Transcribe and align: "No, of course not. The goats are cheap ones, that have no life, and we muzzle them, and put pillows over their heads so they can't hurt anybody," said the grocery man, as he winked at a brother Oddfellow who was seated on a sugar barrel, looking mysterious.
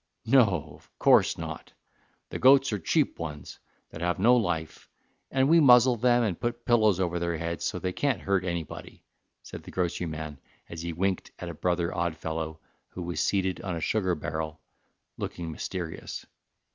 "No, 0.25 0.73
of 0.77 0.89
course 0.97 1.37
not. 1.37 1.73
The 2.29 2.39
goats 2.39 2.73
are 2.73 2.79
cheap 2.79 3.19
ones, 3.19 3.59
that 3.91 4.01
have 4.01 4.17
no 4.17 4.35
life, 4.35 4.89
and 5.29 5.47
we 5.47 5.59
muzzle 5.59 5.95
them, 5.95 6.23
and 6.23 6.39
put 6.39 6.65
pillows 6.65 6.99
over 6.99 7.19
their 7.19 7.37
heads 7.37 7.65
so 7.65 7.77
they 7.77 7.93
can't 7.93 8.19
hurt 8.19 8.43
anybody," 8.43 9.03
said 9.43 9.61
the 9.61 9.69
grocery 9.69 10.07
man, 10.07 10.39
as 10.67 10.81
he 10.81 10.91
winked 10.91 11.29
at 11.37 11.49
a 11.49 11.53
brother 11.53 11.93
Oddfellow 11.95 12.59
who 12.89 13.03
was 13.03 13.21
seated 13.21 13.61
on 13.61 13.75
a 13.75 13.79
sugar 13.79 14.15
barrel, 14.15 14.59
looking 15.17 15.51
mysterious. 15.51 16.25